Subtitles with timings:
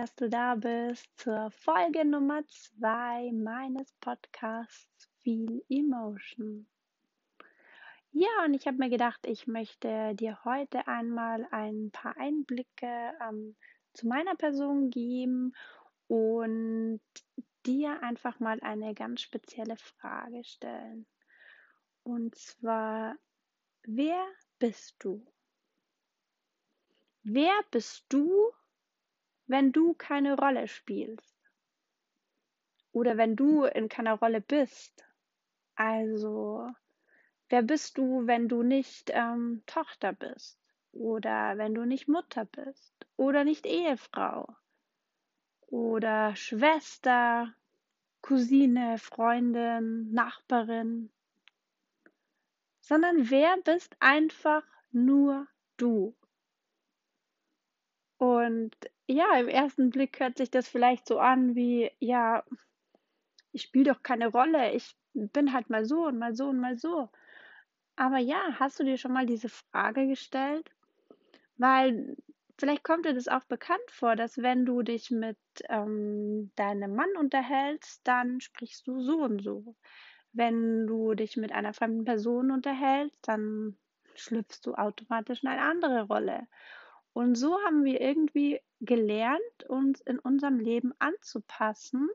[0.00, 6.66] Dass du da bist zur Folge Nummer zwei meines Podcasts Feel Emotion.
[8.10, 13.54] Ja, und ich habe mir gedacht, ich möchte dir heute einmal ein paar Einblicke ähm,
[13.92, 15.54] zu meiner Person geben
[16.08, 17.02] und
[17.66, 21.04] dir einfach mal eine ganz spezielle Frage stellen.
[22.04, 23.16] Und zwar,
[23.82, 24.24] wer
[24.58, 25.30] bist du?
[27.22, 28.50] Wer bist du,
[29.50, 31.36] wenn du keine Rolle spielst?
[32.92, 35.04] Oder wenn du in keiner Rolle bist?
[35.74, 36.70] Also,
[37.48, 40.56] wer bist du, wenn du nicht ähm, Tochter bist?
[40.92, 42.94] Oder wenn du nicht Mutter bist?
[43.16, 44.54] Oder nicht Ehefrau?
[45.66, 47.52] Oder Schwester,
[48.22, 51.10] Cousine, Freundin, Nachbarin?
[52.80, 56.14] Sondern wer bist einfach nur du?
[58.18, 58.76] Und
[59.10, 62.44] ja, im ersten Blick hört sich das vielleicht so an wie, ja,
[63.52, 66.78] ich spiele doch keine Rolle, ich bin halt mal so und mal so und mal
[66.78, 67.08] so.
[67.96, 70.70] Aber ja, hast du dir schon mal diese Frage gestellt?
[71.58, 72.16] Weil
[72.58, 75.38] vielleicht kommt dir das auch bekannt vor, dass wenn du dich mit
[75.68, 79.74] ähm, deinem Mann unterhältst, dann sprichst du so und so.
[80.32, 83.76] Wenn du dich mit einer fremden Person unterhältst, dann
[84.14, 86.46] schlüpfst du automatisch in eine andere Rolle.
[87.12, 92.08] Und so haben wir irgendwie gelernt, uns in unserem Leben anzupassen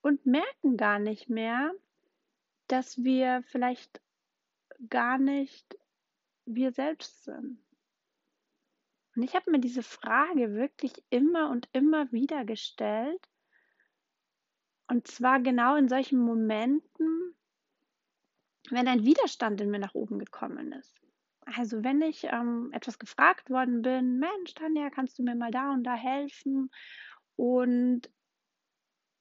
[0.00, 1.72] und merken gar nicht mehr,
[2.68, 4.00] dass wir vielleicht
[4.88, 5.78] gar nicht
[6.44, 7.58] wir selbst sind.
[9.14, 13.28] Und ich habe mir diese Frage wirklich immer und immer wieder gestellt.
[14.88, 17.34] Und zwar genau in solchen Momenten,
[18.70, 20.98] wenn ein Widerstand in mir nach oben gekommen ist.
[21.44, 25.72] Also wenn ich ähm, etwas gefragt worden bin, Mensch, Tanja, kannst du mir mal da
[25.72, 26.70] und da helfen?
[27.36, 28.10] Und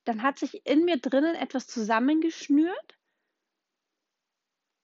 [0.06, 2.98] dann hat sich in mir drinnen etwas zusammengeschnürt,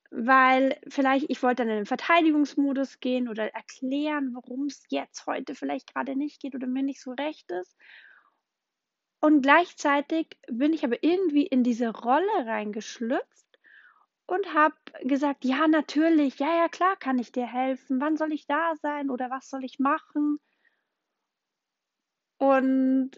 [0.09, 5.53] weil vielleicht ich wollte dann in den Verteidigungsmodus gehen oder erklären, warum es jetzt heute
[5.53, 7.75] vielleicht gerade nicht geht oder mir nicht so recht ist.
[9.19, 13.46] Und gleichzeitig bin ich aber irgendwie in diese Rolle reingeschlüpft
[14.27, 18.01] und habe gesagt, ja, natürlich, ja, ja, klar kann ich dir helfen.
[18.01, 20.39] Wann soll ich da sein oder was soll ich machen?
[22.37, 23.11] Und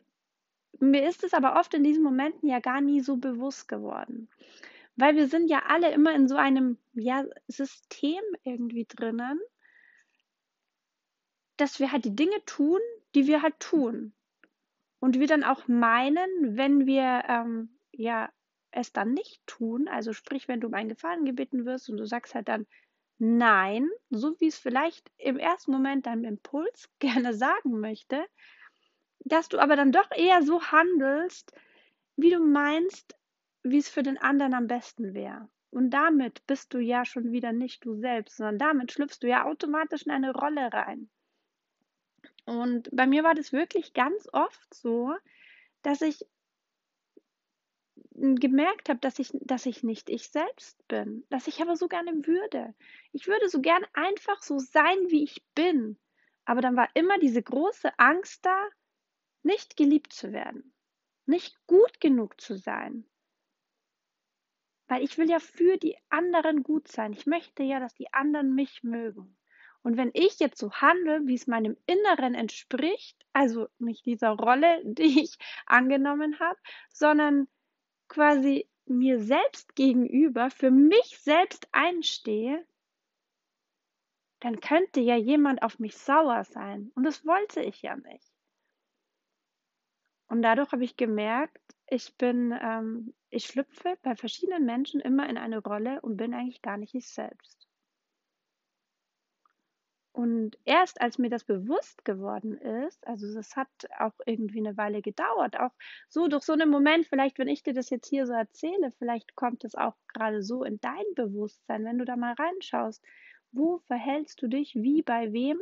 [0.79, 4.29] mir ist es aber oft in diesen Momenten ja gar nie so bewusst geworden.
[4.95, 9.39] Weil wir sind ja alle immer in so einem ja, System irgendwie drinnen,
[11.57, 12.79] dass wir halt die Dinge tun,
[13.15, 14.13] die wir halt tun.
[14.99, 18.29] Und wir dann auch meinen, wenn wir ähm, ja
[18.71, 22.05] es dann nicht tun, also sprich, wenn du um einen Gefallen gebeten wirst und du
[22.05, 22.65] sagst halt dann
[23.21, 28.25] Nein, so wie es vielleicht im ersten Moment deinem Impuls gerne sagen möchte,
[29.19, 31.53] dass du aber dann doch eher so handelst,
[32.15, 33.17] wie du meinst,
[33.61, 35.49] wie es für den anderen am besten wäre.
[35.69, 39.45] Und damit bist du ja schon wieder nicht du selbst, sondern damit schlüpfst du ja
[39.45, 41.09] automatisch in eine Rolle rein.
[42.45, 45.13] Und bei mir war das wirklich ganz oft so,
[45.81, 46.25] dass ich
[48.19, 52.11] gemerkt habe, dass ich, dass ich nicht ich selbst bin, dass ich aber so gerne
[52.25, 52.75] würde.
[53.11, 55.97] Ich würde so gern einfach so sein, wie ich bin.
[56.45, 58.69] Aber dann war immer diese große Angst da,
[59.43, 60.73] nicht geliebt zu werden,
[61.25, 63.05] nicht gut genug zu sein.
[64.87, 67.13] Weil ich will ja für die anderen gut sein.
[67.13, 69.37] Ich möchte ja, dass die anderen mich mögen.
[69.81, 74.81] Und wenn ich jetzt so handle, wie es meinem Inneren entspricht, also nicht dieser Rolle,
[74.83, 76.59] die ich angenommen habe,
[76.91, 77.47] sondern
[78.09, 82.65] quasi mir selbst gegenüber für mich selbst einstehe,
[84.41, 86.91] dann könnte ja jemand auf mich sauer sein.
[86.95, 88.31] Und das wollte ich ja nicht.
[90.27, 95.37] Und dadurch habe ich gemerkt, ich bin, ähm, ich schlüpfe bei verschiedenen Menschen immer in
[95.37, 97.68] eine Rolle und bin eigentlich gar nicht ich selbst.
[100.19, 103.69] Und erst als mir das bewusst geworden ist, also es hat
[103.99, 105.71] auch irgendwie eine Weile gedauert, auch
[106.09, 109.37] so durch so einen Moment, vielleicht wenn ich dir das jetzt hier so erzähle, vielleicht
[109.37, 113.01] kommt es auch gerade so in dein Bewusstsein, wenn du da mal reinschaust,
[113.53, 115.57] wo verhältst du dich wie bei wem,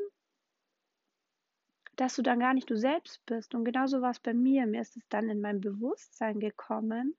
[1.95, 3.54] dass du dann gar nicht du selbst bist.
[3.54, 4.65] Und genauso war es bei mir.
[4.65, 7.15] Mir ist es dann in mein Bewusstsein gekommen.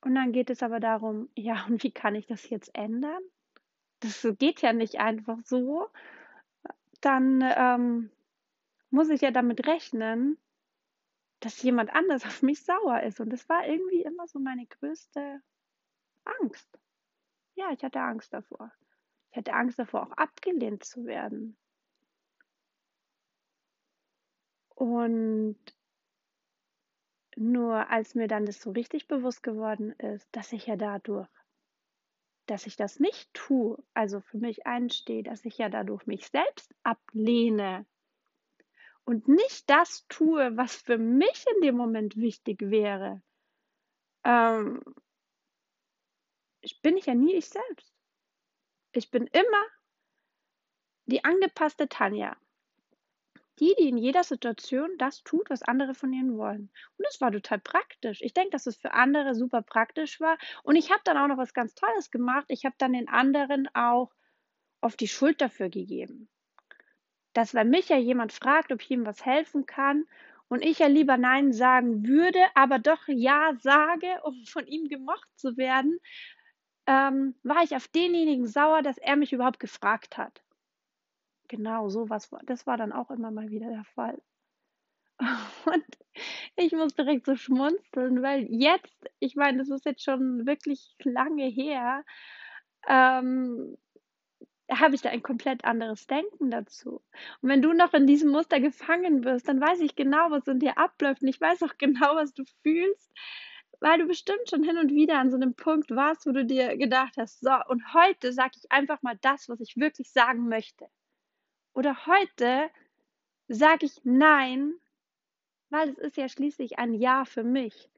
[0.00, 3.22] Und dann geht es aber darum, ja, und wie kann ich das jetzt ändern?
[4.00, 5.86] Das geht ja nicht einfach so
[7.02, 8.10] dann ähm,
[8.90, 10.38] muss ich ja damit rechnen,
[11.40, 13.20] dass jemand anders auf mich sauer ist.
[13.20, 15.42] Und das war irgendwie immer so meine größte
[16.40, 16.78] Angst.
[17.54, 18.72] Ja, ich hatte Angst davor.
[19.30, 21.56] Ich hatte Angst davor, auch abgelehnt zu werden.
[24.74, 25.58] Und
[27.36, 31.28] nur als mir dann das so richtig bewusst geworden ist, dass ich ja dadurch
[32.46, 36.74] dass ich das nicht tue, also für mich einstehe, dass ich ja dadurch mich selbst
[36.82, 37.86] ablehne
[39.04, 43.22] und nicht das tue, was für mich in dem Moment wichtig wäre,
[44.24, 44.82] ähm,
[46.82, 47.92] bin ich ja nie ich selbst.
[48.92, 49.66] Ich bin immer
[51.06, 52.36] die angepasste Tanja.
[53.58, 56.70] Die, die in jeder Situation das tut, was andere von ihnen wollen.
[56.96, 58.22] Und das war total praktisch.
[58.22, 60.38] Ich denke, dass es für andere super praktisch war.
[60.62, 62.46] Und ich habe dann auch noch was ganz Tolles gemacht.
[62.48, 64.10] Ich habe dann den anderen auch
[64.80, 66.28] auf die Schuld dafür gegeben.
[67.34, 70.06] Dass wenn mich ja jemand fragt, ob ich ihm was helfen kann
[70.48, 75.28] und ich ja lieber Nein sagen würde, aber doch Ja sage, um von ihm gemocht
[75.36, 75.98] zu werden,
[76.86, 80.42] ähm, war ich auf denjenigen sauer, dass er mich überhaupt gefragt hat.
[81.52, 84.22] Genau, so was das war dann auch immer mal wieder der Fall.
[85.66, 85.84] Und
[86.56, 91.44] ich muss direkt so schmunzeln, weil jetzt, ich meine, das ist jetzt schon wirklich lange
[91.44, 92.04] her,
[92.88, 93.76] ähm,
[94.70, 97.02] habe ich da ein komplett anderes Denken dazu.
[97.42, 100.58] Und wenn du noch in diesem Muster gefangen wirst, dann weiß ich genau, was in
[100.58, 103.12] dir abläuft und ich weiß auch genau, was du fühlst,
[103.80, 106.78] weil du bestimmt schon hin und wieder an so einem Punkt warst, wo du dir
[106.78, 110.88] gedacht hast, so, und heute sage ich einfach mal das, was ich wirklich sagen möchte.
[111.74, 112.70] Oder heute
[113.48, 114.74] sage ich Nein,
[115.70, 117.90] weil es ist ja schließlich ein Ja für mich.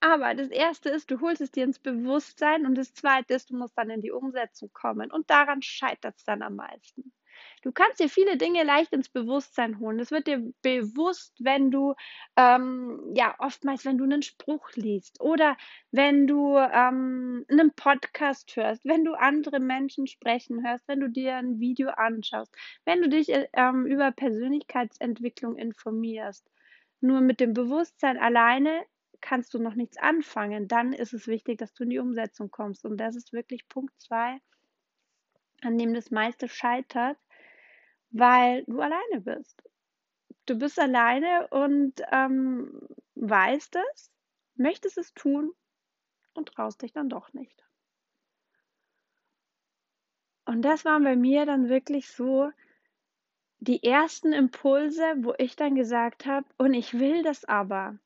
[0.00, 3.56] Aber das erste ist, du holst es dir ins Bewusstsein und das zweite ist, du
[3.56, 5.10] musst dann in die Umsetzung kommen.
[5.10, 7.12] Und daran scheitert es dann am meisten.
[7.62, 9.98] Du kannst dir viele Dinge leicht ins Bewusstsein holen.
[9.98, 11.94] Das wird dir bewusst, wenn du,
[12.36, 15.56] ähm, ja, oftmals, wenn du einen Spruch liest oder
[15.90, 21.36] wenn du ähm, einen Podcast hörst, wenn du andere Menschen sprechen hörst, wenn du dir
[21.36, 22.54] ein Video anschaust,
[22.84, 26.48] wenn du dich äh, ähm, über Persönlichkeitsentwicklung informierst.
[27.00, 28.84] Nur mit dem Bewusstsein alleine
[29.20, 30.68] kannst du noch nichts anfangen.
[30.68, 32.84] Dann ist es wichtig, dass du in die Umsetzung kommst.
[32.84, 34.40] Und das ist wirklich Punkt zwei,
[35.62, 37.18] an dem das meiste scheitert,
[38.10, 39.62] weil du alleine bist.
[40.46, 42.80] Du bist alleine und ähm,
[43.16, 44.10] weißt es,
[44.54, 45.52] möchtest es tun
[46.34, 47.64] und traust dich dann doch nicht.
[50.46, 52.50] Und das waren bei mir dann wirklich so
[53.60, 57.98] die ersten Impulse, wo ich dann gesagt habe, und ich will das aber.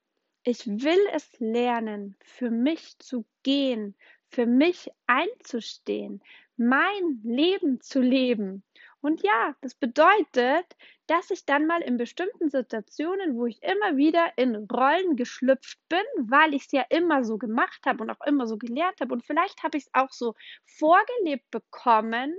[0.43, 3.95] Ich will es lernen, für mich zu gehen,
[4.29, 6.21] für mich einzustehen,
[6.57, 8.65] mein Leben zu leben.
[9.03, 10.65] Und ja, das bedeutet,
[11.09, 16.05] dass ich dann mal in bestimmten Situationen, wo ich immer wieder in Rollen geschlüpft bin,
[16.19, 19.27] weil ich es ja immer so gemacht habe und auch immer so gelernt habe und
[19.27, 20.35] vielleicht habe ich es auch so
[20.65, 22.33] vorgelebt bekommen,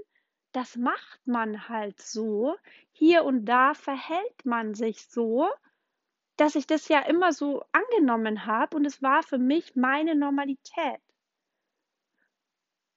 [0.54, 2.56] das macht man halt so.
[2.92, 5.50] Hier und da verhält man sich so,
[6.38, 11.02] dass ich das ja immer so angenommen habe und es war für mich meine Normalität.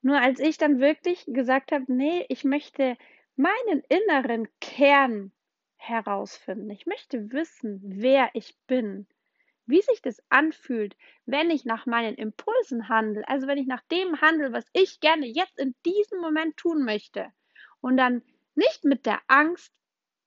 [0.02, 2.96] Nur als ich dann wirklich gesagt habe, nee, ich möchte
[3.36, 5.32] meinen inneren Kern
[5.76, 6.70] herausfinden.
[6.70, 9.06] Ich möchte wissen, wer ich bin,
[9.66, 14.20] wie sich das anfühlt, wenn ich nach meinen Impulsen handle, also wenn ich nach dem
[14.20, 17.32] handle, was ich gerne jetzt in diesem Moment tun möchte
[17.80, 18.22] und dann
[18.54, 19.72] nicht mit der Angst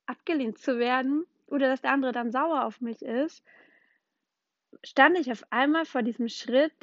[0.05, 3.43] abgelehnt zu werden oder dass der andere dann sauer auf mich ist,
[4.83, 6.73] stand ich auf einmal vor diesem Schritt,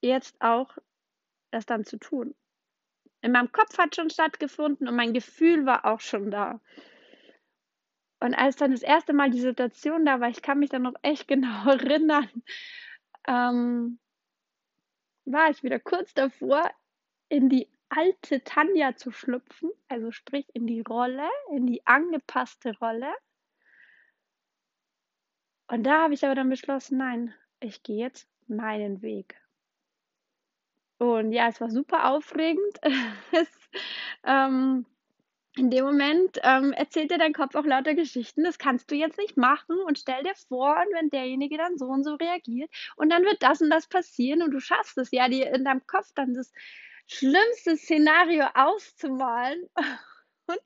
[0.00, 0.76] jetzt auch
[1.50, 2.34] das dann zu tun
[3.24, 6.60] in meinem Kopf hat schon stattgefunden und mein Gefühl war auch schon da.
[8.20, 10.94] Und als dann das erste Mal die Situation da war, ich kann mich dann noch
[11.00, 12.28] echt genau erinnern,
[13.26, 13.98] ähm,
[15.24, 16.70] war ich wieder kurz davor,
[17.30, 23.10] in die alte Tanja zu schlüpfen, also sprich in die Rolle, in die angepasste Rolle.
[25.66, 29.40] Und da habe ich aber dann beschlossen, nein, ich gehe jetzt meinen Weg.
[31.12, 32.78] Und ja, es war super aufregend.
[33.32, 33.48] es,
[34.24, 34.86] ähm,
[35.56, 39.18] in dem Moment ähm, erzählt dir dein Kopf auch lauter Geschichten, das kannst du jetzt
[39.18, 43.10] nicht machen und stell dir vor, und wenn derjenige dann so und so reagiert und
[43.10, 46.10] dann wird das und das passieren und du schaffst es ja, dir in deinem Kopf
[46.16, 46.52] dann das
[47.06, 49.64] schlimmste Szenario auszumalen.
[50.46, 50.60] und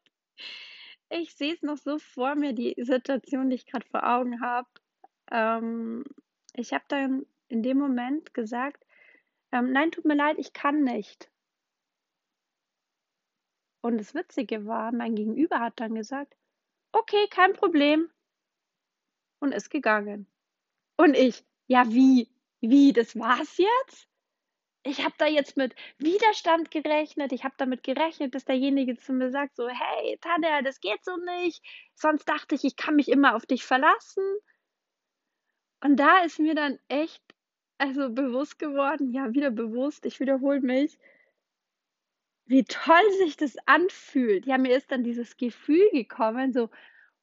[1.10, 4.68] ich sehe es noch so vor mir, die Situation, die ich gerade vor Augen habe.
[5.30, 6.04] Ähm,
[6.54, 8.84] ich habe dann in dem Moment gesagt,
[9.52, 11.30] ähm, nein, tut mir leid, ich kann nicht.
[13.80, 16.36] Und das Witzige war, mein Gegenüber hat dann gesagt,
[16.92, 18.10] okay, kein Problem.
[19.40, 20.26] Und ist gegangen.
[20.96, 22.28] Und ich, ja, wie?
[22.60, 24.08] Wie, das war's jetzt?
[24.88, 27.32] ich habe da jetzt mit Widerstand gerechnet.
[27.32, 31.16] Ich habe damit gerechnet, bis derjenige zu mir sagt, so, hey, Tanja, das geht so
[31.16, 31.62] nicht.
[31.94, 34.24] Sonst dachte ich, ich kann mich immer auf dich verlassen.
[35.82, 37.22] Und da ist mir dann echt,
[37.78, 40.98] also bewusst geworden, ja, wieder bewusst, ich wiederhole mich,
[42.46, 44.46] wie toll sich das anfühlt.
[44.46, 46.70] Ja, mir ist dann dieses Gefühl gekommen, so,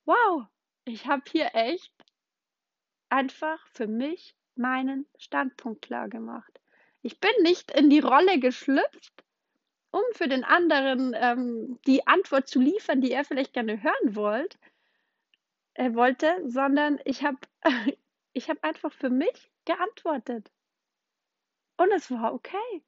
[0.06, 0.46] wow,
[0.86, 1.92] ich habe hier echt
[3.10, 6.60] einfach für mich meinen Standpunkt klar gemacht.
[7.02, 9.24] Ich bin nicht in die Rolle geschlüpft,
[9.92, 14.58] um für den anderen ähm, die Antwort zu liefern, die er vielleicht gerne hören wollt,
[15.74, 17.38] äh, wollte, sondern ich habe
[18.36, 20.52] ich hab einfach für mich geantwortet.
[21.78, 22.84] Und es war okay.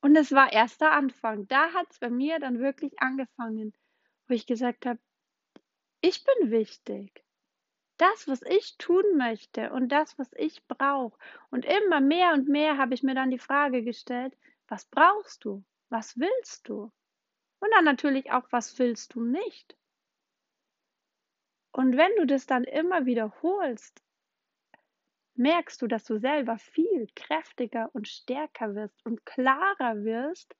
[0.00, 1.48] Und es war erst der Anfang.
[1.48, 3.76] Da hat es bei mir dann wirklich angefangen,
[4.28, 5.00] wo ich gesagt habe,
[6.00, 7.24] ich bin wichtig.
[7.96, 11.18] Das, was ich tun möchte und das, was ich brauche.
[11.50, 14.36] Und immer mehr und mehr habe ich mir dann die Frage gestellt,
[14.68, 15.64] was brauchst du?
[15.88, 16.92] Was willst du?
[17.58, 19.76] Und dann natürlich auch, was willst du nicht?
[21.76, 24.02] Und wenn du das dann immer wiederholst,
[25.34, 30.56] merkst du, dass du selber viel kräftiger und stärker wirst und klarer wirst,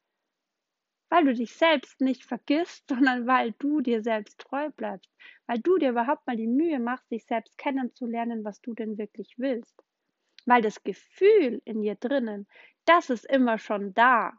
[1.09, 5.11] weil du dich selbst nicht vergisst, sondern weil du dir selbst treu bleibst,
[5.47, 9.39] weil du dir überhaupt mal die Mühe machst, dich selbst kennenzulernen, was du denn wirklich
[9.39, 9.83] willst.
[10.45, 12.47] Weil das Gefühl in dir drinnen,
[12.85, 14.39] das ist immer schon da.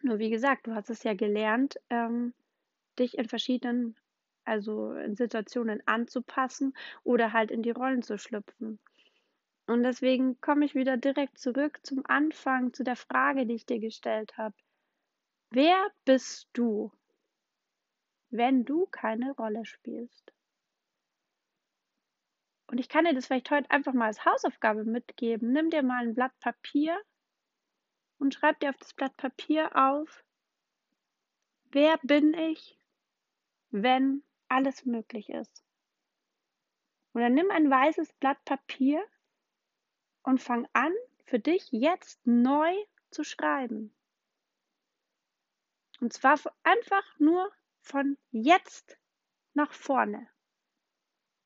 [0.00, 2.32] Nur wie gesagt, du hast es ja gelernt, ähm,
[2.98, 3.94] dich in verschiedenen
[4.46, 6.74] also in Situationen anzupassen
[7.04, 8.78] oder halt in die Rollen zu schlüpfen.
[9.66, 13.80] Und deswegen komme ich wieder direkt zurück zum Anfang, zu der Frage, die ich dir
[13.80, 14.54] gestellt habe.
[15.50, 16.92] Wer bist du,
[18.30, 20.32] wenn du keine Rolle spielst?
[22.68, 25.52] Und ich kann dir das vielleicht heute einfach mal als Hausaufgabe mitgeben.
[25.52, 27.00] Nimm dir mal ein Blatt Papier
[28.18, 30.24] und schreib dir auf das Blatt Papier auf,
[31.70, 32.78] wer bin ich,
[33.70, 35.64] wenn alles möglich ist.
[37.12, 39.02] Und dann nimm ein weißes Blatt Papier
[40.22, 40.92] und fang an,
[41.24, 42.74] für dich jetzt neu
[43.10, 43.94] zu schreiben.
[46.00, 47.50] Und zwar einfach nur
[47.80, 48.98] von jetzt
[49.54, 50.28] nach vorne.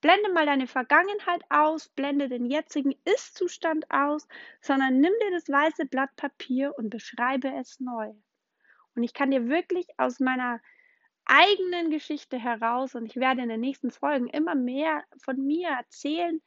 [0.00, 4.26] Blende mal deine Vergangenheit aus, blende den jetzigen Ist-Zustand aus,
[4.60, 8.14] sondern nimm dir das weiße Blatt Papier und beschreibe es neu.
[8.94, 10.60] Und ich kann dir wirklich aus meiner
[11.30, 16.42] eigenen Geschichte heraus und ich werde in den nächsten Folgen immer mehr von mir erzählen,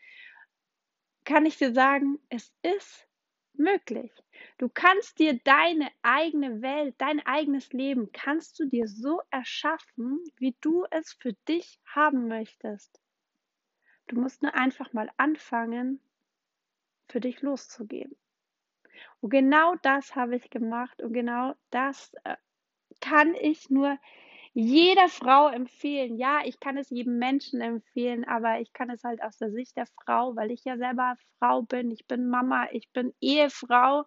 [1.23, 3.07] kann ich dir sagen, es ist
[3.53, 4.11] möglich.
[4.57, 10.55] Du kannst dir deine eigene Welt, dein eigenes Leben, kannst du dir so erschaffen, wie
[10.59, 12.99] du es für dich haben möchtest.
[14.07, 16.01] Du musst nur einfach mal anfangen,
[17.07, 18.17] für dich loszugehen.
[19.21, 22.35] Und genau das habe ich gemacht und genau das äh,
[22.99, 23.97] kann ich nur
[24.53, 26.17] jeder Frau empfehlen.
[26.17, 29.75] Ja, ich kann es jedem Menschen empfehlen, aber ich kann es halt aus der Sicht
[29.77, 31.89] der Frau, weil ich ja selber Frau bin.
[31.91, 34.05] Ich bin Mama, ich bin Ehefrau.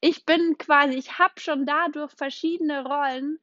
[0.00, 3.38] Ich bin quasi, ich habe schon dadurch verschiedene Rollen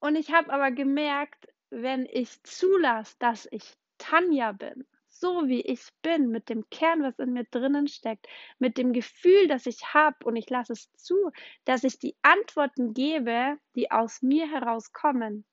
[0.00, 5.88] und ich habe aber gemerkt, wenn ich zulasse, dass ich Tanja bin, so wie ich
[6.02, 8.26] bin, mit dem Kern, was in mir drinnen steckt,
[8.58, 11.30] mit dem Gefühl, das ich habe und ich lasse es zu,
[11.64, 15.44] dass ich die Antworten gebe, die aus mir herauskommen,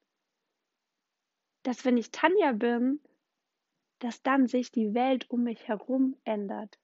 [1.68, 3.02] dass wenn ich Tanja bin,
[4.00, 6.80] dass dann sich die Welt um mich herum ändert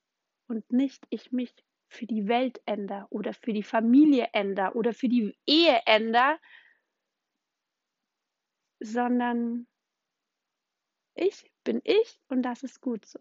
[0.50, 1.56] und nicht ich mich
[1.88, 6.38] für die Welt ändere oder für die Familie ändere oder für die Ehe ändere,
[8.82, 9.68] sondern
[11.16, 13.20] ich bin ich und das ist gut so.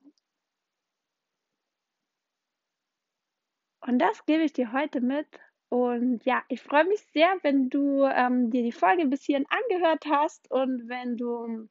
[3.82, 5.28] Und das gebe ich dir heute mit
[5.72, 10.04] und ja, ich freue mich sehr, wenn du ähm, dir die Folge bis hierhin angehört
[10.04, 11.66] hast und wenn du,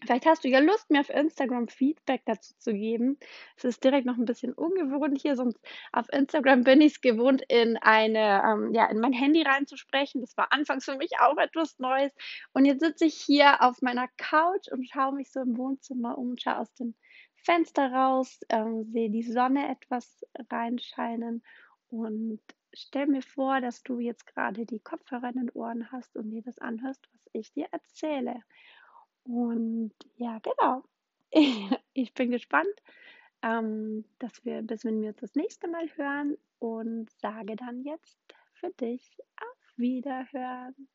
[0.00, 3.18] vielleicht hast du ja Lust, mir auf Instagram Feedback dazu zu geben.
[3.56, 5.58] Es ist direkt noch ein bisschen ungewohnt hier, sonst
[5.90, 10.20] auf Instagram bin ich es gewohnt, in eine, ähm, ja, in mein Handy reinzusprechen.
[10.20, 12.12] Das war anfangs für mich auch etwas Neues.
[12.52, 16.36] Und jetzt sitze ich hier auf meiner Couch und schaue mich so im Wohnzimmer um,
[16.38, 16.94] schaue aus dem
[17.34, 21.42] Fenster raus, ähm, sehe die Sonne etwas reinscheinen
[21.88, 22.40] und
[22.72, 26.42] stell mir vor, dass du jetzt gerade die Kopfhörer in den Ohren hast und dir
[26.42, 28.42] das anhörst, was ich dir erzähle.
[29.24, 30.84] Und ja, genau.
[31.94, 32.74] Ich bin gespannt,
[33.42, 38.18] ähm, dass wir, bis wenn wir uns das nächste Mal hören und sage dann jetzt
[38.54, 40.88] für dich auf Wiederhören.